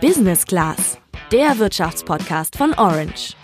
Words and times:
Business 0.00 0.46
Class, 0.46 0.96
der 1.30 1.58
Wirtschaftspodcast 1.58 2.56
von 2.56 2.72
Orange. 2.72 3.36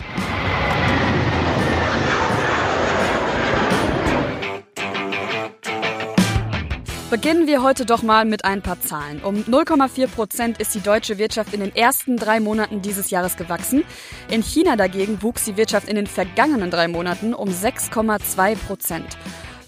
Beginnen 7.11 7.45
wir 7.45 7.61
heute 7.61 7.85
doch 7.85 8.01
mal 8.01 8.25
mit 8.25 8.43
ein 8.43 8.63
paar 8.63 8.81
Zahlen. 8.81 9.21
Um 9.23 9.43
0,4 9.43 10.07
Prozent 10.07 10.59
ist 10.59 10.73
die 10.73 10.79
deutsche 10.79 11.19
Wirtschaft 11.19 11.53
in 11.53 11.59
den 11.59 11.75
ersten 11.75 12.17
drei 12.17 12.39
Monaten 12.39 12.81
dieses 12.81 13.11
Jahres 13.11 13.37
gewachsen. 13.37 13.83
In 14.31 14.41
China 14.41 14.75
dagegen 14.75 15.21
wuchs 15.21 15.45
die 15.45 15.57
Wirtschaft 15.57 15.87
in 15.87 15.95
den 15.95 16.07
vergangenen 16.07 16.71
drei 16.71 16.87
Monaten 16.87 17.35
um 17.35 17.49
6,2 17.49 18.55
Prozent. 18.55 19.15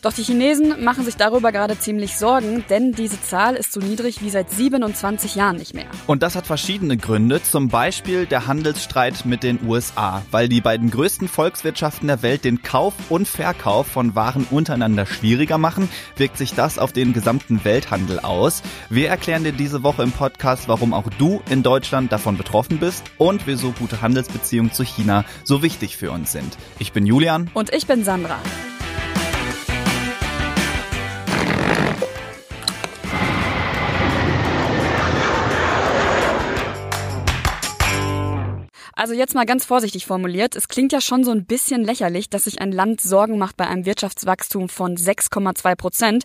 Doch 0.02 0.14
die 0.14 0.24
Chinesen 0.24 0.84
machen 0.84 1.04
sich 1.04 1.18
darüber 1.18 1.52
gerade 1.52 1.78
ziemlich 1.78 2.18
Sorgen, 2.18 2.64
denn 2.70 2.94
diese 2.94 3.22
Zahl 3.22 3.56
ist 3.56 3.74
so 3.74 3.82
niedrig 3.82 4.22
wie 4.22 4.30
seit 4.30 4.50
27 4.50 5.36
Jahren 5.36 5.58
nicht 5.58 5.74
mehr. 5.74 5.88
Und 6.08 6.24
das 6.24 6.36
hat 6.38 6.48
verschiedene 6.48 6.96
Gründe, 6.96 7.44
zum 7.44 7.68
Beispiel 7.68 8.26
der 8.26 8.48
Handelsstreit 8.48 9.26
mit 9.26 9.43
den 9.43 9.60
USA, 9.68 10.24
weil 10.32 10.48
die 10.48 10.62
beiden 10.62 10.90
größten 10.90 11.28
Volkswirtschaften 11.28 12.07
der 12.07 12.21
Welt 12.21 12.46
den 12.46 12.62
Kauf 12.64 12.93
und 13.10 13.28
Verkauf 13.28 13.88
von 13.88 14.16
Waren 14.16 14.48
untereinander 14.50 15.06
schwieriger 15.06 15.57
machen, 15.57 15.90
wirkt 16.16 16.38
sich 16.38 16.54
das 16.54 16.79
auf 16.79 16.93
den 16.93 17.12
gesamten 17.12 17.66
Welthandel 17.66 18.20
aus. 18.20 18.64
Wir 18.90 19.10
erklären 19.10 19.43
dir 19.43 19.54
diese 19.54 19.84
Woche 19.84 20.04
im 20.04 20.14
Podcast, 20.14 20.70
warum 20.70 20.93
auch 20.93 21.10
du 21.18 21.42
in 21.50 21.62
Deutschland 21.62 22.12
davon 22.14 22.38
betroffen 22.38 22.79
bist 22.79 23.04
und 23.18 23.48
wieso 23.48 23.71
gute 23.71 24.02
Handelsbeziehungen 24.02 24.71
zu 24.71 24.84
China 24.84 25.26
so 25.43 25.62
wichtig 25.62 25.98
für 25.98 26.12
uns 26.12 26.32
sind. 26.32 26.57
Ich 26.79 26.93
bin 26.93 27.06
Julian. 27.06 27.50
Und 27.54 27.74
ich 27.74 27.86
bin 27.86 28.06
Sandra. 28.06 28.38
Also 39.00 39.14
jetzt 39.14 39.34
mal 39.34 39.45
ganz 39.45 39.64
vorsichtig 39.64 40.06
formuliert. 40.06 40.58
Es 40.58 40.68
klingt 40.68 40.92
ja 40.92 41.00
schon 41.00 41.23
so 41.23 41.32
ein 41.32 41.46
bisschen 41.46 41.86
lächerlich, 41.86 42.30
dass 42.30 42.44
sich 42.44 42.60
ein 42.60 42.73
Land 42.73 43.00
Sorgen 43.00 43.38
macht 43.38 43.56
bei 43.56 43.66
einem 43.66 43.86
Wirtschaftswachstum 43.86 44.68
von 44.68 44.98
6,2 44.98 45.76
Prozent. 45.78 46.23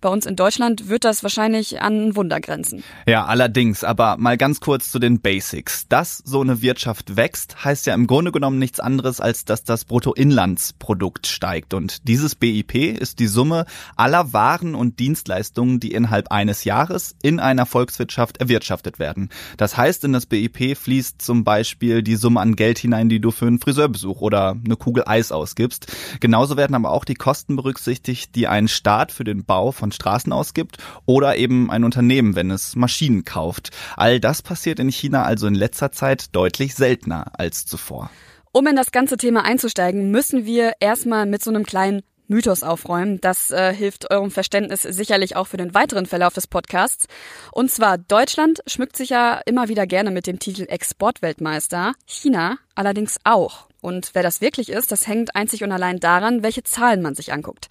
Bei 0.00 0.08
uns 0.08 0.26
in 0.26 0.34
Deutschland 0.34 0.88
wird 0.88 1.04
das 1.04 1.22
wahrscheinlich 1.22 1.80
an 1.80 2.16
Wunder 2.16 2.40
grenzen. 2.40 2.82
Ja, 3.06 3.26
allerdings. 3.26 3.84
Aber 3.84 4.16
mal 4.16 4.36
ganz 4.36 4.58
kurz 4.58 4.90
zu 4.90 4.98
den 4.98 5.20
Basics. 5.20 5.86
Dass 5.86 6.18
so 6.18 6.40
eine 6.40 6.62
Wirtschaft 6.62 7.14
wächst, 7.14 7.64
heißt 7.64 7.86
ja 7.86 7.94
im 7.94 8.08
Grunde 8.08 8.32
genommen 8.32 8.58
nichts 8.58 8.80
anderes, 8.80 9.20
als 9.20 9.44
dass 9.44 9.62
das 9.62 9.84
Bruttoinlandsprodukt 9.84 11.28
steigt. 11.28 11.74
Und 11.74 12.08
dieses 12.08 12.34
BIP 12.34 12.74
ist 12.74 13.20
die 13.20 13.28
Summe 13.28 13.66
aller 13.94 14.32
Waren 14.32 14.74
und 14.74 14.98
Dienstleistungen, 14.98 15.78
die 15.78 15.92
innerhalb 15.92 16.32
eines 16.32 16.64
Jahres 16.64 17.14
in 17.22 17.38
einer 17.38 17.66
Volkswirtschaft 17.66 18.38
erwirtschaftet 18.38 18.98
werden. 18.98 19.28
Das 19.58 19.76
heißt, 19.76 20.02
in 20.02 20.12
das 20.12 20.26
BIP 20.26 20.76
fließt 20.76 21.22
zum 21.22 21.44
Beispiel 21.44 22.02
die 22.02 22.15
die 22.16 22.20
Summe 22.20 22.40
an 22.40 22.56
Geld 22.56 22.78
hinein, 22.78 23.08
die 23.08 23.20
du 23.20 23.30
für 23.30 23.46
einen 23.46 23.60
Friseurbesuch 23.60 24.20
oder 24.20 24.56
eine 24.64 24.76
Kugel 24.76 25.04
Eis 25.06 25.32
ausgibst. 25.32 25.92
Genauso 26.20 26.56
werden 26.56 26.74
aber 26.74 26.90
auch 26.90 27.04
die 27.04 27.14
Kosten 27.14 27.56
berücksichtigt, 27.56 28.34
die 28.34 28.48
ein 28.48 28.68
Staat 28.68 29.12
für 29.12 29.24
den 29.24 29.44
Bau 29.44 29.70
von 29.70 29.92
Straßen 29.92 30.32
ausgibt 30.32 30.78
oder 31.04 31.36
eben 31.36 31.70
ein 31.70 31.84
Unternehmen, 31.84 32.34
wenn 32.34 32.50
es 32.50 32.74
Maschinen 32.74 33.24
kauft. 33.24 33.70
All 33.96 34.18
das 34.18 34.42
passiert 34.42 34.80
in 34.80 34.90
China 34.90 35.24
also 35.24 35.46
in 35.46 35.54
letzter 35.54 35.92
Zeit 35.92 36.34
deutlich 36.34 36.74
seltener 36.74 37.32
als 37.38 37.66
zuvor. 37.66 38.10
Um 38.52 38.66
in 38.66 38.76
das 38.76 38.90
ganze 38.90 39.18
Thema 39.18 39.44
einzusteigen, 39.44 40.10
müssen 40.10 40.46
wir 40.46 40.72
erstmal 40.80 41.26
mit 41.26 41.44
so 41.44 41.50
einem 41.50 41.64
kleinen 41.64 42.02
Mythos 42.28 42.62
aufräumen. 42.62 43.20
Das 43.20 43.50
äh, 43.50 43.72
hilft 43.74 44.10
eurem 44.10 44.30
Verständnis 44.30 44.82
sicherlich 44.82 45.36
auch 45.36 45.46
für 45.46 45.56
den 45.56 45.74
weiteren 45.74 46.06
Verlauf 46.06 46.34
des 46.34 46.46
Podcasts. 46.46 47.06
Und 47.52 47.70
zwar 47.70 47.98
Deutschland 47.98 48.62
schmückt 48.66 48.96
sich 48.96 49.10
ja 49.10 49.40
immer 49.46 49.68
wieder 49.68 49.86
gerne 49.86 50.10
mit 50.10 50.26
dem 50.26 50.38
Titel 50.38 50.66
Exportweltmeister, 50.68 51.94
China 52.06 52.58
allerdings 52.74 53.18
auch. 53.24 53.66
Und 53.80 54.10
wer 54.14 54.22
das 54.22 54.40
wirklich 54.40 54.68
ist, 54.68 54.90
das 54.90 55.06
hängt 55.06 55.36
einzig 55.36 55.62
und 55.62 55.72
allein 55.72 56.00
daran, 56.00 56.42
welche 56.42 56.64
Zahlen 56.64 57.02
man 57.02 57.14
sich 57.14 57.32
anguckt. 57.32 57.68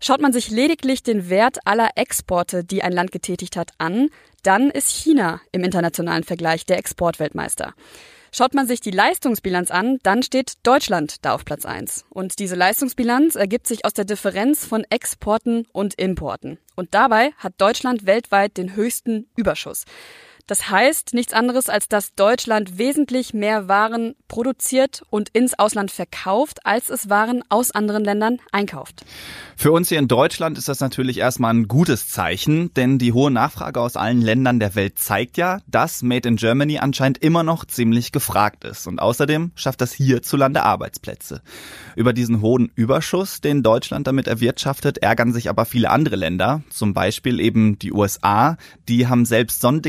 Schaut 0.00 0.20
man 0.20 0.32
sich 0.32 0.50
lediglich 0.50 1.02
den 1.02 1.30
Wert 1.30 1.58
aller 1.64 1.90
Exporte, 1.96 2.64
die 2.64 2.82
ein 2.82 2.92
Land 2.92 3.12
getätigt 3.12 3.56
hat, 3.56 3.70
an, 3.78 4.10
dann 4.42 4.70
ist 4.70 4.90
China 4.90 5.40
im 5.52 5.64
internationalen 5.64 6.24
Vergleich 6.24 6.66
der 6.66 6.78
Exportweltmeister. 6.78 7.74
Schaut 8.36 8.52
man 8.52 8.66
sich 8.66 8.80
die 8.80 8.90
Leistungsbilanz 8.90 9.70
an, 9.70 9.98
dann 10.02 10.24
steht 10.24 10.54
Deutschland 10.64 11.24
da 11.24 11.34
auf 11.34 11.44
Platz 11.44 11.64
1. 11.64 12.04
Und 12.08 12.40
diese 12.40 12.56
Leistungsbilanz 12.56 13.36
ergibt 13.36 13.68
sich 13.68 13.84
aus 13.84 13.92
der 13.92 14.04
Differenz 14.04 14.66
von 14.66 14.84
Exporten 14.90 15.68
und 15.70 15.94
Importen. 15.94 16.58
Und 16.74 16.94
dabei 16.94 17.30
hat 17.38 17.52
Deutschland 17.58 18.06
weltweit 18.06 18.56
den 18.56 18.74
höchsten 18.74 19.28
Überschuss. 19.36 19.84
Das 20.46 20.70
heißt 20.70 21.14
nichts 21.14 21.32
anderes, 21.32 21.70
als 21.70 21.88
dass 21.88 22.14
Deutschland 22.14 22.76
wesentlich 22.76 23.32
mehr 23.32 23.66
Waren 23.66 24.14
produziert 24.28 25.02
und 25.08 25.30
ins 25.30 25.58
Ausland 25.58 25.90
verkauft, 25.90 26.66
als 26.66 26.90
es 26.90 27.08
Waren 27.08 27.42
aus 27.48 27.70
anderen 27.70 28.04
Ländern 28.04 28.38
einkauft. 28.52 29.06
Für 29.56 29.72
uns 29.72 29.88
hier 29.88 29.98
in 29.98 30.08
Deutschland 30.08 30.58
ist 30.58 30.68
das 30.68 30.80
natürlich 30.80 31.18
erstmal 31.18 31.54
ein 31.54 31.68
gutes 31.68 32.08
Zeichen, 32.08 32.74
denn 32.74 32.98
die 32.98 33.12
hohe 33.12 33.30
Nachfrage 33.30 33.80
aus 33.80 33.96
allen 33.96 34.20
Ländern 34.20 34.58
der 34.58 34.74
Welt 34.74 34.98
zeigt 34.98 35.38
ja, 35.38 35.60
dass 35.66 36.02
Made 36.02 36.28
in 36.28 36.36
Germany 36.36 36.78
anscheinend 36.78 37.18
immer 37.18 37.42
noch 37.42 37.64
ziemlich 37.64 38.12
gefragt 38.12 38.64
ist. 38.64 38.86
Und 38.86 38.98
außerdem 38.98 39.52
schafft 39.54 39.80
das 39.80 39.92
hierzulande 39.92 40.62
Arbeitsplätze. 40.62 41.40
Über 41.96 42.12
diesen 42.12 42.40
hohen 42.40 42.70
Überschuss, 42.74 43.40
den 43.40 43.62
Deutschland 43.62 44.06
damit 44.06 44.26
erwirtschaftet, 44.26 44.98
ärgern 44.98 45.32
sich 45.32 45.48
aber 45.48 45.64
viele 45.64 45.88
andere 45.88 46.16
Länder, 46.16 46.62
zum 46.68 46.92
Beispiel 46.92 47.40
eben 47.40 47.78
die 47.78 47.92
USA. 47.92 48.58
Die 48.88 49.06
haben 49.06 49.24
selbst 49.24 49.60
so 49.60 49.68
ein 49.68 49.80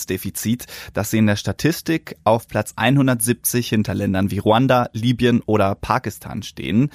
Handelsdefizit, 0.00 0.66
dass 0.94 1.10
sie 1.10 1.18
in 1.18 1.26
der 1.26 1.36
Statistik 1.36 2.16
auf 2.24 2.48
Platz 2.48 2.72
170 2.76 3.68
hinter 3.68 3.94
Ländern 3.94 4.30
wie 4.30 4.38
Ruanda, 4.38 4.88
Libyen 4.92 5.42
oder 5.44 5.74
Pakistan 5.74 6.42
stehen. 6.42 6.90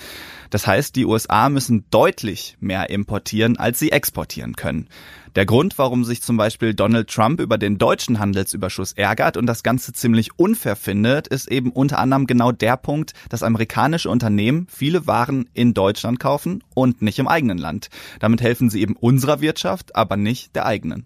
Das 0.49 0.67
heißt, 0.67 0.95
die 0.95 1.05
USA 1.05 1.49
müssen 1.49 1.85
deutlich 1.91 2.57
mehr 2.59 2.89
importieren, 2.89 3.57
als 3.57 3.79
sie 3.79 3.91
exportieren 3.91 4.55
können. 4.55 4.87
Der 5.35 5.45
Grund, 5.45 5.77
warum 5.77 6.05
sich 6.05 6.21
zum 6.21 6.37
Beispiel 6.37 6.73
Donald 6.73 7.09
Trump 7.09 7.41
über 7.41 7.57
den 7.57 7.77
deutschen 7.77 8.19
Handelsüberschuss 8.19 8.93
ärgert 8.93 9.35
und 9.35 9.47
das 9.47 9.63
Ganze 9.63 9.91
ziemlich 9.91 10.39
unfair 10.39 10.77
findet, 10.77 11.27
ist 11.27 11.51
eben 11.51 11.71
unter 11.71 11.99
anderem 11.99 12.25
genau 12.25 12.53
der 12.53 12.77
Punkt, 12.77 13.11
dass 13.27 13.43
amerikanische 13.43 14.09
Unternehmen 14.09 14.65
viele 14.69 15.07
Waren 15.07 15.49
in 15.53 15.73
Deutschland 15.73 16.21
kaufen 16.21 16.63
und 16.73 17.01
nicht 17.01 17.19
im 17.19 17.27
eigenen 17.27 17.57
Land. 17.57 17.89
Damit 18.19 18.41
helfen 18.41 18.69
sie 18.69 18.81
eben 18.81 18.95
unserer 18.95 19.41
Wirtschaft, 19.41 19.95
aber 19.95 20.15
nicht 20.15 20.55
der 20.55 20.65
eigenen. 20.65 21.05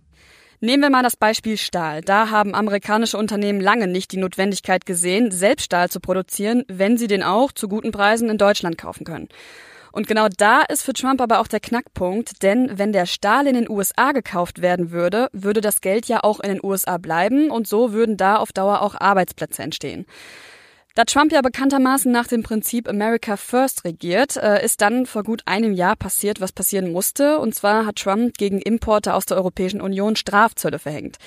Nehmen 0.61 0.83
wir 0.83 0.89
mal 0.89 1.03
das 1.03 1.15
Beispiel 1.15 1.55
Stahl. 1.55 2.01
Da 2.01 2.31
haben 2.31 2.53
amerikanische 2.53 3.17
Unternehmen 3.17 3.61
lange 3.61 3.87
nicht 3.87 4.11
die 4.11 4.17
Notwendigkeit 4.17 4.85
gesehen, 4.85 5.31
selbst 5.31 5.63
Stahl 5.63 5.89
zu 5.89 6.01
produzieren, 6.01 6.65
wenn 6.67 6.97
sie 6.97 7.07
den 7.07 7.23
auch 7.23 7.53
zu 7.53 7.69
guten 7.69 7.93
Preisen 7.93 8.29
in 8.29 8.37
Deutschland 8.37 8.77
kaufen 8.77 9.05
können. 9.05 9.29
Und 9.93 10.05
genau 10.05 10.27
da 10.27 10.61
ist 10.63 10.83
für 10.83 10.91
Trump 10.91 11.21
aber 11.21 11.39
auch 11.39 11.47
der 11.47 11.61
Knackpunkt, 11.61 12.43
denn 12.43 12.77
wenn 12.77 12.91
der 12.91 13.05
Stahl 13.05 13.47
in 13.47 13.55
den 13.55 13.69
USA 13.69 14.11
gekauft 14.11 14.61
werden 14.61 14.91
würde, 14.91 15.29
würde 15.31 15.61
das 15.61 15.79
Geld 15.79 16.07
ja 16.07 16.19
auch 16.23 16.41
in 16.41 16.49
den 16.49 16.59
USA 16.61 16.97
bleiben 16.97 17.51
und 17.51 17.65
so 17.65 17.93
würden 17.93 18.17
da 18.17 18.35
auf 18.35 18.51
Dauer 18.51 18.81
auch 18.81 18.95
Arbeitsplätze 18.99 19.63
entstehen. 19.63 20.05
Da 20.95 21.05
Trump 21.05 21.31
ja 21.31 21.41
bekanntermaßen 21.41 22.11
nach 22.11 22.25
dem 22.25 22.41
Prinzip 22.41 22.89
America 22.89 23.37
First 23.37 23.85
regiert, 23.85 24.37
äh, 24.37 24.65
ist 24.65 24.81
dann 24.81 25.05
vor 25.05 25.23
gut 25.23 25.43
einem 25.45 25.71
Jahr 25.73 25.95
passiert, 25.95 26.41
was 26.41 26.51
passieren 26.51 26.91
musste. 26.91 27.37
Und 27.37 27.53
zwar 27.53 27.85
hat 27.85 27.97
Trump 27.97 28.37
gegen 28.37 28.59
Importe 28.59 29.13
aus 29.13 29.27
der 29.27 29.37
Europäischen 29.37 29.81
Union 29.81 30.15
Strafzölle 30.15 30.79
verhängt. 30.79 31.17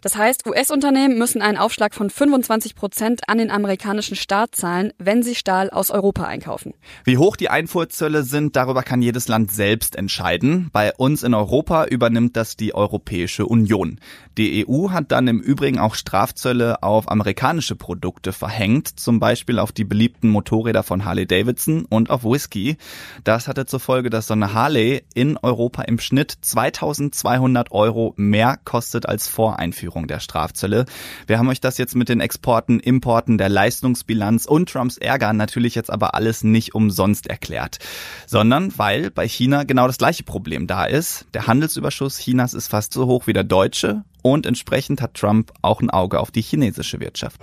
Das 0.00 0.16
heißt, 0.16 0.46
US-Unternehmen 0.46 1.18
müssen 1.18 1.42
einen 1.42 1.58
Aufschlag 1.58 1.94
von 1.94 2.08
25 2.08 2.74
Prozent 2.74 3.20
an 3.28 3.36
den 3.36 3.50
amerikanischen 3.50 4.16
Staat 4.16 4.54
zahlen, 4.54 4.92
wenn 4.96 5.22
sie 5.22 5.34
Stahl 5.34 5.68
aus 5.68 5.90
Europa 5.90 6.24
einkaufen. 6.24 6.72
Wie 7.04 7.18
hoch 7.18 7.36
die 7.36 7.50
Einfuhrzölle 7.50 8.22
sind, 8.22 8.56
darüber 8.56 8.82
kann 8.82 9.02
jedes 9.02 9.28
Land 9.28 9.52
selbst 9.52 9.96
entscheiden. 9.96 10.70
Bei 10.72 10.94
uns 10.94 11.22
in 11.22 11.34
Europa 11.34 11.84
übernimmt 11.84 12.36
das 12.36 12.56
die 12.56 12.74
Europäische 12.74 13.44
Union. 13.44 14.00
Die 14.38 14.66
EU 14.66 14.90
hat 14.90 15.12
dann 15.12 15.28
im 15.28 15.40
Übrigen 15.40 15.78
auch 15.78 15.94
Strafzölle 15.94 16.82
auf 16.82 17.10
amerikanische 17.10 17.76
Produkte 17.76 18.32
verhängt, 18.32 18.98
zum 19.10 19.18
Beispiel 19.18 19.58
auf 19.58 19.72
die 19.72 19.82
beliebten 19.82 20.28
Motorräder 20.28 20.84
von 20.84 21.04
Harley 21.04 21.26
Davidson 21.26 21.84
und 21.84 22.10
auf 22.10 22.22
Whisky. 22.22 22.76
Das 23.24 23.48
hatte 23.48 23.66
zur 23.66 23.80
Folge, 23.80 24.08
dass 24.08 24.28
so 24.28 24.34
eine 24.34 24.54
Harley 24.54 25.02
in 25.14 25.36
Europa 25.36 25.82
im 25.82 25.98
Schnitt 25.98 26.32
2200 26.40 27.72
Euro 27.72 28.14
mehr 28.16 28.56
kostet 28.64 29.06
als 29.06 29.26
vor 29.26 29.58
Einführung 29.58 30.06
der 30.06 30.20
Strafzölle. 30.20 30.84
Wir 31.26 31.40
haben 31.40 31.48
euch 31.48 31.60
das 31.60 31.76
jetzt 31.76 31.96
mit 31.96 32.08
den 32.08 32.20
Exporten, 32.20 32.78
Importen, 32.78 33.36
der 33.36 33.48
Leistungsbilanz 33.48 34.46
und 34.46 34.70
Trumps 34.70 34.96
Ärger 34.96 35.32
natürlich 35.32 35.74
jetzt 35.74 35.90
aber 35.90 36.14
alles 36.14 36.44
nicht 36.44 36.76
umsonst 36.76 37.26
erklärt, 37.26 37.80
sondern 38.28 38.78
weil 38.78 39.10
bei 39.10 39.26
China 39.26 39.64
genau 39.64 39.88
das 39.88 39.98
gleiche 39.98 40.22
Problem 40.22 40.68
da 40.68 40.84
ist. 40.84 41.26
Der 41.34 41.48
Handelsüberschuss 41.48 42.18
Chinas 42.18 42.54
ist 42.54 42.68
fast 42.68 42.92
so 42.92 43.06
hoch 43.06 43.26
wie 43.26 43.32
der 43.32 43.42
deutsche 43.42 44.04
und 44.22 44.46
entsprechend 44.46 45.02
hat 45.02 45.14
Trump 45.14 45.50
auch 45.62 45.80
ein 45.80 45.90
Auge 45.90 46.20
auf 46.20 46.30
die 46.30 46.42
chinesische 46.42 47.00
Wirtschaft. 47.00 47.40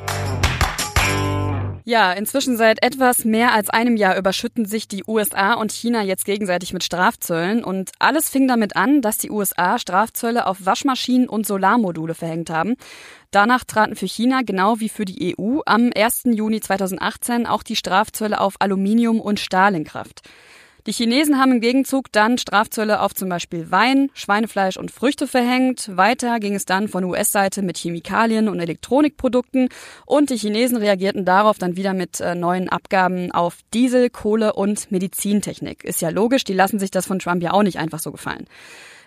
Ja, 1.90 2.12
inzwischen 2.12 2.58
seit 2.58 2.84
etwas 2.84 3.24
mehr 3.24 3.54
als 3.54 3.70
einem 3.70 3.96
Jahr 3.96 4.18
überschütten 4.18 4.66
sich 4.66 4.90
die 4.90 5.06
USA 5.08 5.54
und 5.54 5.72
China 5.72 6.04
jetzt 6.04 6.26
gegenseitig 6.26 6.74
mit 6.74 6.84
Strafzöllen 6.84 7.64
und 7.64 7.92
alles 7.98 8.30
fing 8.30 8.46
damit 8.46 8.76
an, 8.76 9.02
dass 9.02 9.18
die 9.18 9.32
USA 9.32 9.80
Strafzölle 9.80 10.48
auf 10.48 10.66
Waschmaschinen 10.66 11.30
und 11.30 11.48
Solarmodule 11.48 12.14
verhängt 12.14 12.50
haben. 12.50 12.76
Danach 13.32 13.64
traten 13.64 13.96
für 13.96 14.06
China 14.06 14.42
genau 14.46 14.82
wie 14.82 14.90
für 14.90 15.06
die 15.06 15.38
EU 15.40 15.62
am 15.66 15.90
1. 15.96 16.24
Juni 16.26 16.60
2018 16.60 17.48
auch 17.48 17.64
die 17.64 17.78
Strafzölle 17.78 18.42
auf 18.42 18.56
Aluminium 18.60 19.22
und 19.22 19.40
Stahl 19.40 19.74
in 19.74 19.86
Kraft. 19.86 20.24
Die 20.88 20.94
Chinesen 20.94 21.38
haben 21.38 21.52
im 21.52 21.60
Gegenzug 21.60 22.14
dann 22.14 22.38
Strafzölle 22.38 23.02
auf 23.02 23.14
zum 23.14 23.28
Beispiel 23.28 23.70
Wein, 23.72 24.10
Schweinefleisch 24.14 24.78
und 24.78 24.90
Früchte 24.90 25.28
verhängt. 25.28 25.98
Weiter 25.98 26.40
ging 26.40 26.56
es 26.56 26.64
dann 26.64 26.88
von 26.88 27.04
US-Seite 27.04 27.62
mit 27.62 27.78
Chemikalien 27.78 28.48
und 28.48 28.62
Elektronikprodukten 28.62 29.68
und 30.06 30.30
die 30.30 30.38
Chinesen 30.38 30.78
reagierten 30.78 31.26
darauf 31.26 31.58
dann 31.58 31.76
wieder 31.76 31.94
mit 31.94 32.22
äh, 32.22 32.36
neuen 32.36 32.70
Abgaben 32.70 33.34
auf 33.34 33.58
Diesel, 33.74 34.10
Kohle 34.10 34.54
und 34.54 34.90
Medizintechnik. 34.90 35.84
Ist 35.84 36.02
ja 36.02 36.08
logisch, 36.08 36.46
die 36.46 36.54
lassen 36.54 36.80
sich 36.80 36.90
das 36.90 37.06
von 37.06 37.20
Trump 37.20 37.44
ja 37.44 37.52
auch 37.52 37.64
nicht 37.64 37.80
einfach 37.80 38.00
so 38.00 38.14
gefallen. 38.14 38.46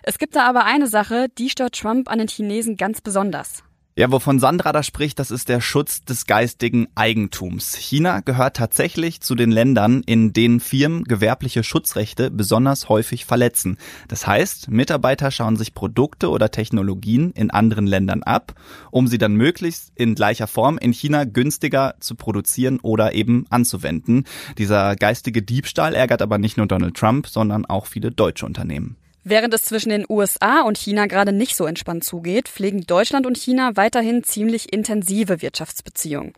Es 0.03 0.19
gibt 0.19 0.35
da 0.35 0.43
aber 0.43 0.65
eine 0.65 0.85
Sache, 0.85 1.29
die 1.35 1.49
stört 1.49 1.73
Trump 1.73 2.11
an 2.11 2.19
den 2.19 2.27
Chinesen 2.27 2.77
ganz 2.77 3.01
besonders. 3.01 3.63
Ja, 3.93 4.09
wovon 4.09 4.39
Sandra 4.39 4.71
da 4.71 4.83
spricht, 4.83 5.19
das 5.19 5.31
ist 5.31 5.49
der 5.49 5.59
Schutz 5.59 6.05
des 6.05 6.25
geistigen 6.25 6.87
Eigentums. 6.95 7.75
China 7.75 8.21
gehört 8.21 8.55
tatsächlich 8.55 9.19
zu 9.19 9.35
den 9.35 9.51
Ländern, 9.51 10.01
in 10.05 10.31
denen 10.31 10.61
Firmen 10.61 11.03
gewerbliche 11.03 11.61
Schutzrechte 11.61 12.31
besonders 12.31 12.87
häufig 12.87 13.25
verletzen. 13.25 13.77
Das 14.07 14.25
heißt, 14.25 14.71
Mitarbeiter 14.71 15.29
schauen 15.29 15.57
sich 15.57 15.73
Produkte 15.73 16.29
oder 16.29 16.51
Technologien 16.51 17.31
in 17.31 17.51
anderen 17.51 17.85
Ländern 17.85 18.23
ab, 18.23 18.53
um 18.91 19.07
sie 19.07 19.17
dann 19.17 19.35
möglichst 19.35 19.91
in 19.95 20.15
gleicher 20.15 20.47
Form 20.47 20.77
in 20.77 20.93
China 20.93 21.25
günstiger 21.25 21.95
zu 21.99 22.15
produzieren 22.15 22.79
oder 22.79 23.11
eben 23.13 23.45
anzuwenden. 23.49 24.23
Dieser 24.57 24.95
geistige 24.95 25.41
Diebstahl 25.41 25.95
ärgert 25.95 26.21
aber 26.21 26.37
nicht 26.37 26.55
nur 26.55 26.65
Donald 26.65 26.95
Trump, 26.95 27.27
sondern 27.27 27.65
auch 27.65 27.87
viele 27.87 28.09
deutsche 28.09 28.45
Unternehmen. 28.45 28.95
Während 29.23 29.53
es 29.53 29.63
zwischen 29.63 29.89
den 29.89 30.05
USA 30.09 30.61
und 30.61 30.79
China 30.79 31.05
gerade 31.05 31.31
nicht 31.31 31.55
so 31.55 31.65
entspannt 31.65 32.03
zugeht, 32.03 32.47
pflegen 32.47 32.87
Deutschland 32.87 33.27
und 33.27 33.37
China 33.37 33.71
weiterhin 33.75 34.23
ziemlich 34.23 34.73
intensive 34.73 35.43
Wirtschaftsbeziehungen. 35.43 36.33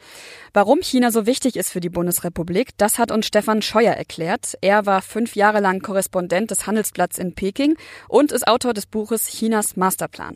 Warum 0.54 0.82
China 0.82 1.10
so 1.10 1.26
wichtig 1.26 1.56
ist 1.56 1.72
für 1.72 1.80
die 1.80 1.90
Bundesrepublik, 1.90 2.70
das 2.78 3.00
hat 3.00 3.12
uns 3.12 3.26
Stefan 3.26 3.62
Scheuer 3.62 3.94
erklärt. 3.94 4.58
Er 4.60 4.86
war 4.86 5.02
fünf 5.02 5.36
Jahre 5.36 5.62
lang 5.62 5.82
Korrespondent 5.82 6.52
des 6.52 6.68
Handelsblatts 6.68 7.18
in 7.18 7.34
Peking 7.34 7.78
und 8.10 8.34
ist 8.34 8.48
Autor 8.48 8.74
des 8.74 8.86
Buches 8.86 9.28
Chinas 9.28 9.78
Masterplan. 9.78 10.36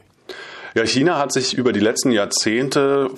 Ja, 0.73 0.85
China 0.85 1.17
hat 1.17 1.33
sich 1.33 1.53
über 1.53 1.73
die 1.73 1.79
letzten 1.79 2.11
Jahrzehnte 2.11 3.09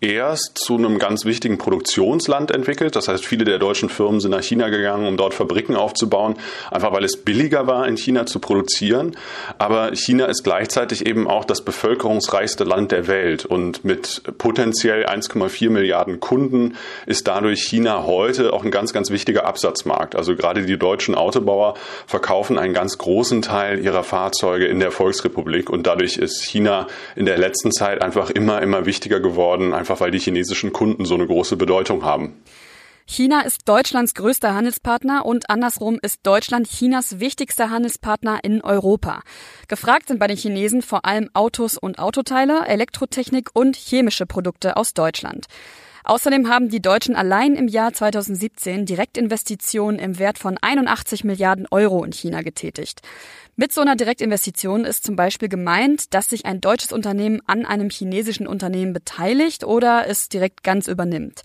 erst 0.00 0.56
zu 0.56 0.76
einem 0.76 0.98
ganz 0.98 1.24
wichtigen 1.24 1.58
Produktionsland 1.58 2.50
entwickelt. 2.50 2.96
Das 2.96 3.08
heißt, 3.08 3.24
viele 3.24 3.44
der 3.44 3.58
deutschen 3.58 3.90
Firmen 3.90 4.20
sind 4.20 4.30
nach 4.30 4.42
China 4.42 4.70
gegangen, 4.70 5.06
um 5.06 5.16
dort 5.16 5.34
Fabriken 5.34 5.76
aufzubauen, 5.76 6.36
einfach 6.70 6.92
weil 6.92 7.04
es 7.04 7.18
billiger 7.18 7.66
war, 7.66 7.86
in 7.86 7.96
China 7.96 8.24
zu 8.24 8.38
produzieren. 8.38 9.16
Aber 9.58 9.94
China 9.94 10.26
ist 10.26 10.42
gleichzeitig 10.42 11.06
eben 11.06 11.28
auch 11.28 11.44
das 11.44 11.62
bevölkerungsreichste 11.62 12.64
Land 12.64 12.92
der 12.92 13.08
Welt 13.08 13.44
und 13.44 13.84
mit 13.84 14.22
potenziell 14.38 15.04
1,4 15.04 15.70
Milliarden 15.70 16.20
Kunden 16.20 16.76
ist 17.06 17.28
dadurch 17.28 17.62
China 17.62 18.04
heute 18.04 18.52
auch 18.52 18.64
ein 18.64 18.70
ganz, 18.70 18.92
ganz 18.92 19.10
wichtiger 19.10 19.44
Absatzmarkt. 19.44 20.16
Also 20.16 20.34
gerade 20.34 20.64
die 20.64 20.78
deutschen 20.78 21.14
Autobauer 21.14 21.74
verkaufen 22.06 22.58
einen 22.58 22.72
ganz 22.72 22.96
großen 22.96 23.42
Teil 23.42 23.84
ihrer 23.84 24.02
Fahrzeuge 24.02 24.66
in 24.66 24.80
der 24.80 24.92
Volksrepublik 24.92 25.68
und 25.68 25.86
dadurch 25.86 26.16
ist 26.16 26.42
China 26.44 26.86
in 27.16 27.26
der 27.26 27.36
letzten 27.36 27.70
Zeit 27.70 28.00
einfach 28.00 28.30
immer, 28.30 28.62
immer 28.62 28.86
wichtiger 28.86 29.20
geworden, 29.20 29.74
einfach 29.74 29.89
einfach 29.90 30.00
weil 30.00 30.12
die 30.12 30.20
chinesischen 30.20 30.72
Kunden 30.72 31.04
so 31.04 31.14
eine 31.14 31.26
große 31.26 31.56
Bedeutung 31.56 32.04
haben. 32.04 32.42
China 33.06 33.40
ist 33.40 33.68
Deutschlands 33.68 34.14
größter 34.14 34.54
Handelspartner 34.54 35.26
und 35.26 35.50
andersrum 35.50 35.98
ist 36.00 36.20
Deutschland 36.22 36.68
Chinas 36.68 37.18
wichtigster 37.18 37.70
Handelspartner 37.70 38.38
in 38.44 38.62
Europa. 38.62 39.22
Gefragt 39.66 40.06
sind 40.06 40.20
bei 40.20 40.28
den 40.28 40.36
Chinesen 40.36 40.80
vor 40.80 41.04
allem 41.04 41.28
Autos 41.34 41.76
und 41.76 41.98
Autoteile, 41.98 42.66
Elektrotechnik 42.66 43.50
und 43.52 43.74
chemische 43.74 44.26
Produkte 44.26 44.76
aus 44.76 44.94
Deutschland. 44.94 45.46
Außerdem 46.04 46.48
haben 46.48 46.68
die 46.68 46.82
Deutschen 46.82 47.16
allein 47.16 47.54
im 47.54 47.68
Jahr 47.68 47.92
2017 47.92 48.86
Direktinvestitionen 48.86 49.98
im 49.98 50.18
Wert 50.18 50.38
von 50.38 50.58
81 50.60 51.24
Milliarden 51.24 51.66
Euro 51.70 52.04
in 52.04 52.12
China 52.12 52.42
getätigt. 52.42 53.02
Mit 53.56 53.74
so 53.74 53.82
einer 53.82 53.96
Direktinvestition 53.96 54.84
ist 54.84 55.04
zum 55.04 55.16
Beispiel 55.16 55.48
gemeint, 55.48 56.14
dass 56.14 56.30
sich 56.30 56.46
ein 56.46 56.62
deutsches 56.62 56.92
Unternehmen 56.92 57.42
an 57.46 57.66
einem 57.66 57.90
chinesischen 57.90 58.46
Unternehmen 58.46 58.94
beteiligt 58.94 59.64
oder 59.64 60.06
es 60.08 60.28
direkt 60.28 60.62
ganz 60.62 60.88
übernimmt. 60.88 61.42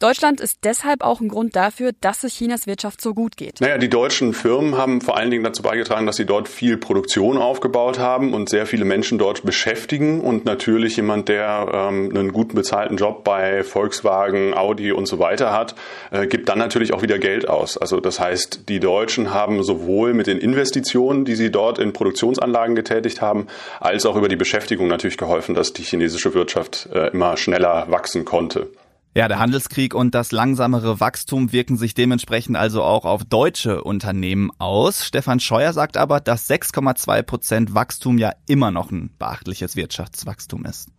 Deutschland 0.00 0.40
ist 0.40 0.60
deshalb 0.64 1.02
auch 1.02 1.20
ein 1.20 1.28
Grund 1.28 1.54
dafür, 1.54 1.90
dass 2.00 2.24
es 2.24 2.32
Chinas 2.32 2.66
Wirtschaft 2.66 3.02
so 3.02 3.12
gut 3.12 3.36
geht. 3.36 3.60
Naja, 3.60 3.76
die 3.76 3.90
deutschen 3.90 4.32
Firmen 4.32 4.78
haben 4.78 5.02
vor 5.02 5.18
allen 5.18 5.30
Dingen 5.30 5.44
dazu 5.44 5.62
beigetragen, 5.62 6.06
dass 6.06 6.16
sie 6.16 6.24
dort 6.24 6.48
viel 6.48 6.78
Produktion 6.78 7.36
aufgebaut 7.36 7.98
haben 7.98 8.32
und 8.32 8.48
sehr 8.48 8.64
viele 8.64 8.86
Menschen 8.86 9.18
dort 9.18 9.44
beschäftigen. 9.44 10.22
Und 10.22 10.46
natürlich 10.46 10.96
jemand, 10.96 11.28
der 11.28 11.68
ähm, 11.70 12.08
einen 12.16 12.32
guten 12.32 12.54
bezahlten 12.54 12.96
Job 12.96 13.24
bei 13.24 13.62
Volkswagen, 13.62 14.54
Audi 14.54 14.90
und 14.90 15.04
so 15.04 15.18
weiter 15.18 15.52
hat, 15.52 15.74
äh, 16.12 16.26
gibt 16.26 16.48
dann 16.48 16.58
natürlich 16.58 16.94
auch 16.94 17.02
wieder 17.02 17.18
Geld 17.18 17.46
aus. 17.46 17.76
Also 17.76 18.00
das 18.00 18.18
heißt, 18.18 18.70
die 18.70 18.80
Deutschen 18.80 19.34
haben 19.34 19.62
sowohl 19.62 20.14
mit 20.14 20.28
den 20.28 20.38
Investitionen, 20.38 21.26
die 21.26 21.34
sie 21.34 21.50
dort 21.50 21.78
in 21.78 21.92
Produktionsanlagen 21.92 22.74
getätigt 22.74 23.20
haben, 23.20 23.48
als 23.80 24.06
auch 24.06 24.16
über 24.16 24.30
die 24.30 24.36
Beschäftigung 24.36 24.88
natürlich 24.88 25.18
geholfen, 25.18 25.54
dass 25.54 25.74
die 25.74 25.82
chinesische 25.82 26.32
Wirtschaft 26.32 26.88
äh, 26.94 27.08
immer 27.08 27.36
schneller 27.36 27.84
wachsen 27.90 28.24
konnte. 28.24 28.68
Ja, 29.12 29.26
der 29.26 29.40
Handelskrieg 29.40 29.92
und 29.92 30.14
das 30.14 30.30
langsamere 30.30 31.00
Wachstum 31.00 31.50
wirken 31.50 31.76
sich 31.76 31.94
dementsprechend 31.94 32.56
also 32.56 32.84
auch 32.84 33.04
auf 33.04 33.24
deutsche 33.24 33.82
Unternehmen 33.82 34.52
aus. 34.58 35.04
Stefan 35.04 35.40
Scheuer 35.40 35.72
sagt 35.72 35.96
aber, 35.96 36.20
dass 36.20 36.48
6,2 36.48 37.22
Prozent 37.22 37.74
Wachstum 37.74 38.18
ja 38.18 38.32
immer 38.46 38.70
noch 38.70 38.92
ein 38.92 39.10
beachtliches 39.18 39.74
Wirtschaftswachstum 39.74 40.64
ist. 40.64 40.90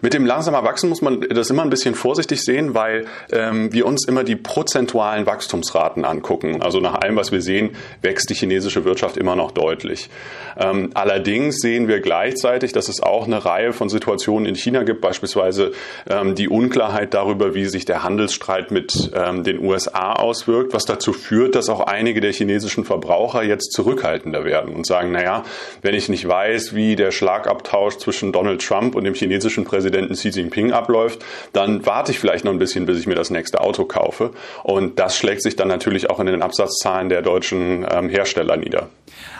Mit 0.00 0.14
dem 0.14 0.26
langsamer 0.26 0.64
Wachsen 0.64 0.88
muss 0.88 1.02
man 1.02 1.20
das 1.20 1.50
immer 1.50 1.62
ein 1.62 1.70
bisschen 1.70 1.94
vorsichtig 1.94 2.42
sehen, 2.42 2.74
weil 2.74 3.06
ähm, 3.32 3.72
wir 3.72 3.86
uns 3.86 4.06
immer 4.06 4.24
die 4.24 4.36
prozentualen 4.36 5.26
Wachstumsraten 5.26 6.04
angucken. 6.04 6.62
Also 6.62 6.80
nach 6.80 6.94
allem, 6.94 7.16
was 7.16 7.32
wir 7.32 7.42
sehen, 7.42 7.70
wächst 8.02 8.30
die 8.30 8.34
chinesische 8.34 8.84
Wirtschaft 8.84 9.16
immer 9.16 9.36
noch 9.36 9.52
deutlich. 9.52 10.10
Ähm, 10.58 10.90
allerdings 10.94 11.58
sehen 11.58 11.88
wir 11.88 12.00
gleichzeitig, 12.00 12.72
dass 12.72 12.88
es 12.88 13.02
auch 13.02 13.26
eine 13.26 13.44
Reihe 13.44 13.72
von 13.72 13.88
Situationen 13.88 14.46
in 14.46 14.54
China 14.54 14.82
gibt, 14.82 15.00
beispielsweise 15.00 15.72
ähm, 16.08 16.34
die 16.34 16.48
Unklarheit 16.48 17.14
darüber, 17.14 17.54
wie 17.54 17.66
sich 17.66 17.84
der 17.84 18.02
Handelsstreit 18.02 18.70
mit 18.70 19.10
ähm, 19.14 19.44
den 19.44 19.60
USA 19.60 20.14
auswirkt, 20.14 20.72
was 20.72 20.84
dazu 20.84 21.12
führt, 21.12 21.54
dass 21.54 21.68
auch 21.68 21.80
einige 21.80 22.20
der 22.20 22.32
chinesischen 22.32 22.84
Verbraucher 22.84 23.42
jetzt 23.42 23.72
zurückhaltender 23.72 24.44
werden 24.44 24.74
und 24.74 24.86
sagen, 24.86 25.12
naja, 25.12 25.44
wenn 25.82 25.94
ich 25.94 26.08
nicht 26.08 26.26
weiß, 26.26 26.74
wie 26.74 26.96
der 26.96 27.10
Schlagabtausch 27.10 27.98
zwischen 27.98 28.32
Donald 28.32 28.64
Trump 28.66 28.94
und 28.94 29.04
dem 29.04 29.14
chinesischen 29.14 29.49
chinesischen 29.50 29.64
Präsidenten 29.64 30.14
Xi 30.14 30.28
Jinping 30.28 30.72
abläuft, 30.72 31.24
dann 31.52 31.84
warte 31.84 32.12
ich 32.12 32.18
vielleicht 32.18 32.44
noch 32.44 32.52
ein 32.52 32.58
bisschen, 32.58 32.86
bis 32.86 32.98
ich 32.98 33.06
mir 33.06 33.14
das 33.14 33.30
nächste 33.30 33.60
Auto 33.60 33.84
kaufe. 33.84 34.30
Und 34.62 34.98
das 34.98 35.16
schlägt 35.16 35.42
sich 35.42 35.56
dann 35.56 35.68
natürlich 35.68 36.10
auch 36.10 36.20
in 36.20 36.26
den 36.26 36.42
Absatzzahlen 36.42 37.08
der 37.08 37.22
deutschen 37.22 37.86
ähm, 37.90 38.08
Hersteller 38.08 38.56
nieder. 38.56 38.88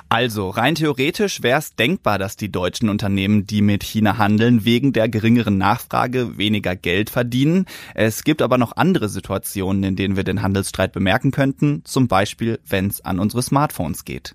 Also 0.08 0.50
rein 0.50 0.74
theoretisch 0.74 1.42
wäre 1.42 1.60
es 1.60 1.76
denkbar, 1.76 2.18
dass 2.18 2.34
die 2.34 2.50
deutschen 2.50 2.88
Unternehmen, 2.88 3.46
die 3.46 3.62
mit 3.62 3.84
China 3.84 4.18
handeln, 4.18 4.64
wegen 4.64 4.92
der 4.92 5.08
geringeren 5.08 5.56
Nachfrage 5.56 6.36
weniger 6.36 6.74
Geld 6.74 7.10
verdienen. 7.10 7.66
Es 7.94 8.24
gibt 8.24 8.42
aber 8.42 8.58
noch 8.58 8.76
andere 8.76 9.08
Situationen, 9.08 9.84
in 9.84 9.94
denen 9.94 10.16
wir 10.16 10.24
den 10.24 10.42
Handelsstreit 10.42 10.92
bemerken 10.92 11.30
könnten, 11.30 11.82
zum 11.84 12.08
Beispiel 12.08 12.58
wenn 12.68 12.88
es 12.88 13.04
an 13.04 13.20
unsere 13.20 13.42
Smartphones 13.42 14.04
geht. 14.04 14.34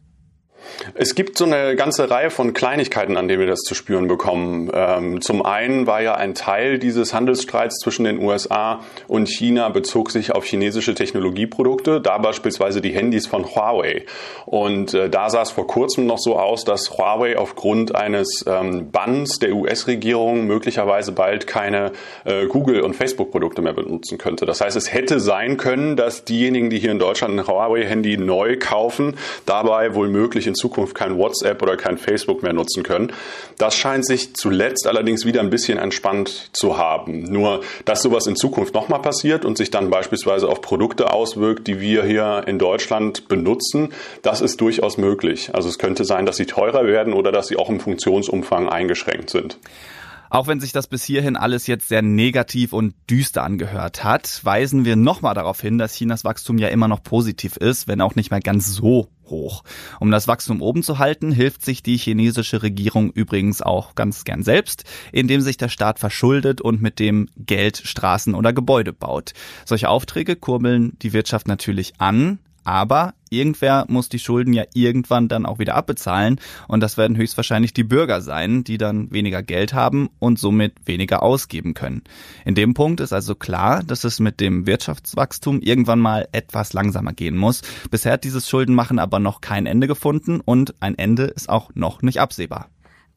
Es 0.93 1.15
gibt 1.15 1.37
so 1.37 1.45
eine 1.45 1.75
ganze 1.75 2.09
Reihe 2.09 2.29
von 2.29 2.53
Kleinigkeiten, 2.53 3.17
an 3.17 3.27
denen 3.27 3.39
wir 3.39 3.47
das 3.47 3.61
zu 3.61 3.75
spüren 3.75 4.07
bekommen. 4.07 4.69
Ähm, 4.73 5.21
zum 5.21 5.45
einen 5.45 5.87
war 5.87 6.01
ja 6.01 6.15
ein 6.15 6.35
Teil 6.35 6.79
dieses 6.79 7.13
Handelsstreits 7.13 7.79
zwischen 7.79 8.05
den 8.05 8.19
USA 8.19 8.81
und 9.07 9.27
China 9.27 9.69
bezog 9.69 10.11
sich 10.11 10.33
auf 10.33 10.45
chinesische 10.45 10.95
Technologieprodukte, 10.95 12.01
da 12.01 12.17
beispielsweise 12.17 12.81
die 12.81 12.91
Handys 12.91 13.27
von 13.27 13.45
Huawei. 13.45 14.05
Und 14.45 14.93
äh, 14.93 15.09
da 15.09 15.29
sah 15.29 15.41
es 15.41 15.51
vor 15.51 15.67
kurzem 15.67 16.05
noch 16.05 16.19
so 16.19 16.37
aus, 16.37 16.63
dass 16.65 16.97
Huawei 16.97 17.37
aufgrund 17.37 17.95
eines 17.95 18.43
ähm, 18.47 18.91
Banns 18.91 19.39
der 19.39 19.53
US-Regierung 19.53 20.45
möglicherweise 20.45 21.11
bald 21.11 21.47
keine 21.47 21.91
äh, 22.23 22.47
Google- 22.47 22.81
und 22.81 22.95
Facebook-Produkte 22.95 23.61
mehr 23.61 23.73
benutzen 23.73 24.17
könnte. 24.17 24.45
Das 24.45 24.61
heißt, 24.61 24.75
es 24.75 24.93
hätte 24.93 25.19
sein 25.19 25.57
können, 25.57 25.95
dass 25.95 26.25
diejenigen, 26.25 26.69
die 26.69 26.79
hier 26.79 26.91
in 26.91 26.99
Deutschland 26.99 27.39
ein 27.39 27.47
Huawei-Handy 27.47 28.17
neu 28.17 28.57
kaufen, 28.57 29.17
dabei 29.45 29.95
wohl 29.95 30.09
möglich 30.09 30.47
in 30.47 30.54
in 30.55 30.61
Zukunft 30.61 30.95
kein 30.95 31.17
WhatsApp 31.17 31.61
oder 31.61 31.75
kein 31.75 31.97
Facebook 31.97 32.41
mehr 32.41 32.53
nutzen 32.53 32.83
können. 32.83 33.11
Das 33.57 33.75
scheint 33.75 34.05
sich 34.05 34.33
zuletzt 34.35 34.87
allerdings 34.87 35.25
wieder 35.25 35.41
ein 35.41 35.49
bisschen 35.49 35.77
entspannt 35.77 36.49
zu 36.53 36.77
haben. 36.77 37.23
Nur, 37.23 37.61
dass 37.83 38.01
sowas 38.01 38.25
in 38.27 38.35
Zukunft 38.35 38.73
nochmal 38.73 39.01
passiert 39.01 39.43
und 39.43 39.57
sich 39.57 39.69
dann 39.69 39.89
beispielsweise 39.89 40.47
auf 40.47 40.61
Produkte 40.61 41.11
auswirkt, 41.11 41.67
die 41.67 41.81
wir 41.81 42.03
hier 42.03 42.43
in 42.47 42.57
Deutschland 42.57 43.27
benutzen, 43.27 43.89
das 44.21 44.41
ist 44.41 44.61
durchaus 44.61 44.97
möglich. 44.97 45.49
Also 45.53 45.67
es 45.67 45.77
könnte 45.77 46.05
sein, 46.05 46.25
dass 46.25 46.37
sie 46.37 46.45
teurer 46.45 46.85
werden 46.85 47.13
oder 47.13 47.31
dass 47.31 47.47
sie 47.47 47.57
auch 47.57 47.69
im 47.69 47.79
Funktionsumfang 47.79 48.69
eingeschränkt 48.69 49.29
sind. 49.29 49.57
Auch 50.29 50.47
wenn 50.47 50.59
sich 50.59 50.71
das 50.71 50.87
bis 50.87 51.03
hierhin 51.03 51.35
alles 51.35 51.67
jetzt 51.67 51.87
sehr 51.87 52.01
negativ 52.01 52.73
und 52.73 52.95
düster 53.09 53.43
angehört 53.43 54.03
hat, 54.03 54.41
weisen 54.43 54.85
wir 54.85 54.95
nochmal 54.95 55.33
darauf 55.33 55.61
hin, 55.61 55.77
dass 55.77 55.93
Chinas 55.93 56.23
Wachstum 56.23 56.57
ja 56.57 56.67
immer 56.69 56.87
noch 56.87 57.03
positiv 57.03 57.57
ist, 57.57 57.87
wenn 57.87 58.01
auch 58.01 58.15
nicht 58.15 58.31
mehr 58.31 58.39
ganz 58.39 58.67
so 58.67 59.09
hoch. 59.29 59.63
Um 59.99 60.11
das 60.11 60.27
Wachstum 60.27 60.61
oben 60.61 60.83
zu 60.83 60.99
halten, 60.99 61.31
hilft 61.31 61.63
sich 61.63 61.83
die 61.83 61.97
chinesische 61.97 62.61
Regierung 62.61 63.11
übrigens 63.11 63.61
auch 63.61 63.95
ganz 63.95 64.23
gern 64.23 64.43
selbst, 64.43 64.83
indem 65.11 65.41
sich 65.41 65.57
der 65.57 65.69
Staat 65.69 65.99
verschuldet 65.99 66.61
und 66.61 66.81
mit 66.81 66.99
dem 66.99 67.29
Geld 67.37 67.77
Straßen 67.77 68.35
oder 68.35 68.53
Gebäude 68.53 68.93
baut. 68.93 69.33
Solche 69.65 69.89
Aufträge 69.89 70.35
kurbeln 70.35 70.97
die 71.01 71.13
Wirtschaft 71.13 71.47
natürlich 71.47 71.93
an, 71.99 72.39
aber 72.65 73.13
irgendwer 73.29 73.85
muss 73.87 74.09
die 74.09 74.19
Schulden 74.19 74.53
ja 74.53 74.63
irgendwann 74.73 75.27
dann 75.27 75.45
auch 75.45 75.59
wieder 75.59 75.75
abbezahlen 75.75 76.39
und 76.67 76.81
das 76.81 76.97
werden 76.97 77.15
höchstwahrscheinlich 77.15 77.73
die 77.73 77.83
Bürger 77.83 78.21
sein, 78.21 78.63
die 78.63 78.77
dann 78.77 79.11
weniger 79.11 79.43
Geld 79.43 79.73
haben 79.73 80.09
und 80.19 80.37
somit 80.37 80.73
weniger 80.85 81.23
ausgeben 81.23 81.73
können. 81.73 82.03
In 82.43 82.55
dem 82.55 82.73
Punkt 82.73 82.99
ist 82.99 83.13
also 83.13 83.35
klar, 83.35 83.83
dass 83.83 84.03
es 84.03 84.19
mit 84.19 84.39
dem 84.39 84.65
Wirtschaftswachstum 84.65 85.61
irgendwann 85.61 85.99
mal 85.99 86.27
etwas 86.31 86.73
langsamer 86.73 87.13
gehen 87.13 87.37
muss. 87.37 87.61
Bisher 87.89 88.13
hat 88.13 88.23
dieses 88.23 88.49
Schuldenmachen 88.49 88.99
aber 88.99 89.19
noch 89.19 89.41
kein 89.41 89.65
Ende 89.65 89.87
gefunden 89.87 90.41
und 90.41 90.75
ein 90.81 90.97
Ende 90.97 91.23
ist 91.23 91.49
auch 91.49 91.71
noch 91.73 92.01
nicht 92.01 92.19
absehbar. 92.19 92.69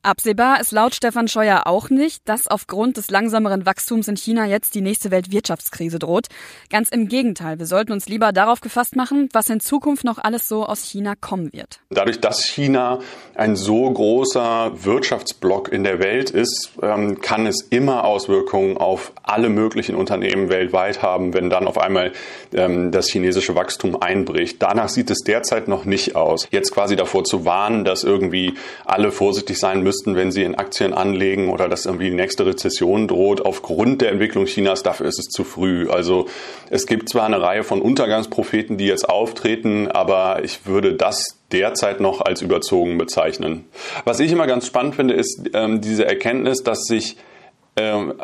Absehbar 0.03 0.61
ist 0.61 0.71
laut 0.71 0.95
Stefan 0.95 1.27
Scheuer 1.27 1.63
auch 1.67 1.91
nicht, 1.91 2.29
dass 2.29 2.47
aufgrund 2.47 2.97
des 2.97 3.11
langsameren 3.11 3.67
Wachstums 3.67 4.07
in 4.07 4.17
China 4.17 4.47
jetzt 4.47 4.77
die 4.77 4.81
nächste 4.81 5.11
Weltwirtschaftskrise 5.11 5.99
droht. 5.99 6.27
Ganz 6.71 6.89
im 6.91 7.09
Gegenteil, 7.09 7.59
wir 7.59 7.67
sollten 7.67 7.91
uns 7.91 8.09
lieber 8.09 8.33
darauf 8.33 8.61
gefasst 8.61 8.95
machen, 8.95 9.29
was 9.33 9.51
in 9.51 9.59
Zukunft 9.59 10.05
noch 10.05 10.19
alles 10.19 10.47
so 10.47 10.65
aus 10.65 10.85
China 10.85 11.15
kommen 11.21 11.53
wird. 11.53 11.81
Dadurch, 11.91 12.21
dass 12.21 12.45
China 12.45 13.01
ein 13.35 13.57
so 13.57 13.91
großer 13.91 14.73
Wirtschaftsblock 14.85 15.73
in 15.73 15.83
der 15.83 15.99
Welt 15.99 16.31
ist, 16.31 16.71
ähm, 16.81 17.21
kann 17.21 17.47
es 17.47 17.63
immer 17.63 18.05
Auswirkungen 18.05 18.77
auf 18.77 19.13
alle 19.25 19.49
möglichen 19.49 19.97
Unternehmen 19.97 20.49
weltweit 20.49 21.03
haben, 21.03 21.35
wenn 21.35 21.51
dann 21.51 21.67
auf 21.67 21.77
einmal 21.77 22.13
ähm, 22.55 22.93
das 22.93 23.09
chinesische 23.09 23.57
Wachstum 23.57 24.01
einbricht. 24.01 24.63
Danach 24.63 24.91
sieht 24.91 25.11
es 25.11 25.25
derzeit 25.25 25.67
noch 25.67 25.85
nicht 25.85 26.15
aus. 26.15 26.47
Jetzt 26.53 26.73
quasi 26.73 26.95
davor 26.95 27.25
zu 27.25 27.45
warnen, 27.45 27.85
dass 27.85 28.05
irgendwie 28.05 28.55
alle 28.85 29.11
vorsichtig 29.11 29.59
sein 29.59 29.83
müssen, 29.83 29.88
müssten, 29.89 30.17
wenn 30.17 30.31
sie 30.31 30.43
in 30.43 30.55
Aktien 30.55 30.93
anlegen 30.93 31.49
oder 31.49 31.67
dass 31.67 31.87
irgendwie 31.87 32.11
die 32.11 32.17
nächste 32.17 32.45
Rezession 32.45 33.09
droht. 33.09 33.41
Aufgrund 33.41 34.03
der 34.03 34.13
Entwicklung 34.13 34.45
Chinas, 34.45 34.83
dafür 34.83 35.07
ist 35.07 35.19
es 35.19 35.29
zu 35.29 35.45
früh. 35.45 35.89
Also 35.89 36.27
es 36.69 36.87
gibt 36.87 37.09
zwar 37.09 37.25
eine 37.25 37.41
Reihe 37.41 37.65
von 37.65 37.81
Untergangspropheten, 37.81 38.77
die 38.77 38.85
jetzt 38.85 39.09
auftreten, 39.09 39.89
aber 39.89 40.45
ich 40.45 40.67
würde 40.67 40.93
das 40.93 41.39
derzeit 41.53 42.01
noch 42.01 42.21
als 42.21 42.43
überzogen 42.43 42.99
bezeichnen. 42.99 43.65
Was 44.05 44.21
ich 44.21 44.31
immer 44.31 44.47
ganz 44.47 44.67
spannend 44.67 44.95
finde, 44.95 45.15
ist 45.15 45.49
ähm, 45.55 45.81
diese 45.81 46.05
Erkenntnis, 46.05 46.63
dass 46.63 46.83
sich 46.83 47.17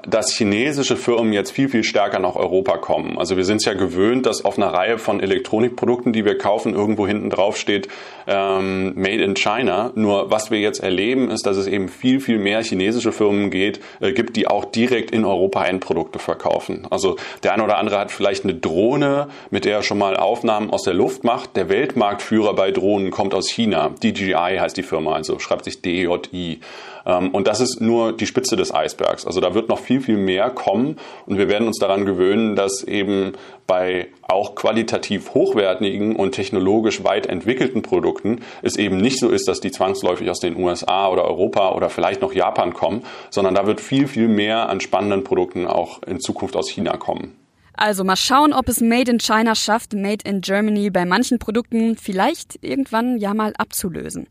dass 0.07 0.33
chinesische 0.33 0.97
Firmen 0.97 1.33
jetzt 1.33 1.53
viel, 1.53 1.69
viel 1.69 1.85
stärker 1.85 2.19
nach 2.19 2.35
Europa 2.35 2.77
kommen. 2.79 3.19
Also 3.19 3.37
wir 3.37 3.45
sind 3.45 3.59
es 3.59 3.65
ja 3.65 3.75
gewöhnt, 3.75 4.27
dass 4.27 4.45
auf 4.45 4.59
einer 4.59 4.69
Reihe 4.69 4.99
von 4.99 5.21
Elektronikprodukten, 5.21 6.13
die 6.13 6.25
wir 6.25 6.39
kaufen, 6.39 6.75
irgendwo 6.75 7.07
hinten 7.07 7.31
drauf 7.31 7.57
steht, 7.57 7.89
ähm, 8.27 8.95
Made 8.97 9.23
in 9.23 9.35
China. 9.35 9.93
Nur 9.95 10.31
was 10.31 10.51
wir 10.51 10.59
jetzt 10.59 10.81
erleben, 10.81 11.31
ist, 11.31 11.47
dass 11.47 11.57
es 11.57 11.67
eben 11.67 11.89
viel, 11.89 12.21
viel 12.21 12.39
mehr 12.39 12.63
chinesische 12.63 13.13
Firmen 13.13 13.51
geht, 13.51 13.81
äh, 14.01 14.13
gibt, 14.13 14.37
die 14.37 14.49
auch 14.49 14.65
direkt 14.65 15.11
in 15.11 15.25
Europa 15.25 15.65
Endprodukte 15.65 16.19
verkaufen. 16.19 16.87
Also 16.91 17.17
der 17.43 17.53
eine 17.53 17.65
oder 17.65 17.79
andere 17.79 17.99
hat 17.99 18.11
vielleicht 18.11 18.45
eine 18.45 18.55
Drohne, 18.55 19.29
mit 19.51 19.65
der 19.65 19.77
er 19.77 19.83
schon 19.83 19.99
mal 19.99 20.17
Aufnahmen 20.17 20.71
aus 20.71 20.83
der 20.83 20.95
Luft 20.95 21.25
macht. 21.25 21.57
Der 21.57 21.69
Weltmarktführer 21.69 22.55
bei 22.55 22.71
Drohnen 22.71 23.11
kommt 23.11 23.35
aus 23.35 23.51
China. 23.51 23.91
DJI 24.03 24.59
heißt 24.59 24.77
die 24.77 24.83
Firma, 24.83 25.15
also 25.15 25.39
schreibt 25.39 25.65
sich 25.65 25.81
DJI. 25.83 26.61
Ähm, 27.07 27.31
und 27.31 27.47
das 27.47 27.61
ist 27.61 27.81
nur 27.81 28.13
die 28.13 28.27
Spitze 28.27 28.57
des 28.57 28.75
Eisbergs. 28.75 29.27
Also 29.27 29.41
da 29.41 29.55
wird 29.55 29.69
noch 29.69 29.79
viel, 29.79 30.01
viel 30.01 30.17
mehr 30.17 30.51
kommen 30.51 30.97
und 31.27 31.39
wir 31.39 31.49
werden 31.49 31.67
uns 31.67 31.79
daran 31.79 32.05
gewöhnen, 32.05 32.57
dass 32.57 32.83
eben 32.85 33.33
bei 33.67 34.09
auch 34.23 34.55
qualitativ 34.55 35.35
hochwertigen 35.35 36.17
und 36.17 36.33
technologisch 36.33 37.05
weit 37.05 37.27
entwickelten 37.27 37.83
Produkten 37.83 38.41
es 38.63 38.77
eben 38.77 38.99
nicht 38.99 39.19
so 39.19 39.31
ist, 39.31 39.49
dass 39.49 39.61
die 39.61 39.71
zwangsläufig 39.71 40.29
aus 40.31 40.41
den 40.41 40.57
USA 40.57 41.09
oder 41.09 41.25
Europa 41.25 41.73
oder 41.73 41.91
vielleicht 41.91 42.21
noch 42.21 42.33
Japan 42.33 42.73
kommen, 42.75 43.05
sondern 43.31 43.55
da 43.55 43.67
wird 43.67 43.81
viel, 43.81 44.07
viel 44.07 44.29
mehr 44.29 44.69
an 44.69 44.81
spannenden 44.81 45.25
Produkten 45.25 45.67
auch 45.67 46.03
in 46.03 46.21
Zukunft 46.21 46.57
aus 46.57 46.71
China 46.71 46.97
kommen. 46.97 47.37
Also 47.77 48.05
mal 48.05 48.17
schauen, 48.17 48.53
ob 48.53 48.69
es 48.69 48.81
Made 48.81 49.11
in 49.11 49.19
China 49.19 49.55
schafft, 49.55 49.95
Made 49.95 50.25
in 50.25 50.43
Germany 50.43 50.91
bei 50.91 51.05
manchen 51.05 51.41
Produkten 51.41 51.97
vielleicht 51.97 52.63
irgendwann 52.63 53.19
ja 53.19 53.35
mal 53.35 53.53
abzulösen. 53.59 54.29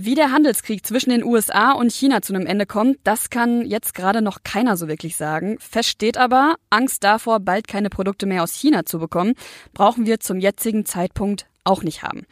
Wie 0.00 0.14
der 0.14 0.30
Handelskrieg 0.30 0.86
zwischen 0.86 1.10
den 1.10 1.24
USA 1.24 1.72
und 1.72 1.90
China 1.90 2.22
zu 2.22 2.32
einem 2.32 2.46
Ende 2.46 2.66
kommt, 2.66 2.98
das 3.02 3.30
kann 3.30 3.66
jetzt 3.66 3.96
gerade 3.96 4.22
noch 4.22 4.44
keiner 4.44 4.76
so 4.76 4.86
wirklich 4.86 5.16
sagen. 5.16 5.58
Fest 5.58 5.88
steht 5.88 6.16
aber, 6.16 6.54
Angst 6.70 7.02
davor, 7.02 7.40
bald 7.40 7.66
keine 7.66 7.90
Produkte 7.90 8.24
mehr 8.24 8.44
aus 8.44 8.54
China 8.54 8.86
zu 8.86 9.00
bekommen, 9.00 9.34
brauchen 9.74 10.06
wir 10.06 10.20
zum 10.20 10.38
jetzigen 10.38 10.86
Zeitpunkt 10.86 11.46
auch 11.64 11.82
nicht 11.82 12.04
haben. 12.04 12.26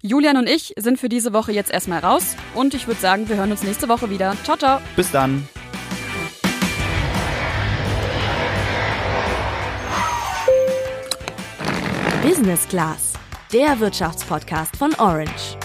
Julian 0.00 0.36
und 0.36 0.48
ich 0.48 0.74
sind 0.76 1.00
für 1.00 1.08
diese 1.08 1.32
Woche 1.32 1.50
jetzt 1.50 1.72
erstmal 1.72 1.98
raus 1.98 2.36
und 2.54 2.72
ich 2.72 2.86
würde 2.86 3.00
sagen, 3.00 3.28
wir 3.28 3.34
hören 3.34 3.50
uns 3.50 3.64
nächste 3.64 3.88
Woche 3.88 4.10
wieder. 4.10 4.36
Ciao, 4.44 4.56
ciao. 4.56 4.78
Bis 4.94 5.10
dann. 5.10 5.48
Business 12.22 12.68
Class, 12.68 13.14
der 13.52 13.80
Wirtschaftspodcast 13.80 14.76
von 14.76 14.94
Orange. 14.94 15.58